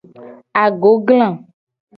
Agogla. 0.63 1.29